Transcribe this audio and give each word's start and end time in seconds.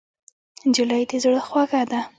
نجلۍ 0.67 1.03
زړه 1.23 1.39
خوږه 1.47 1.81
ده. 1.89 1.99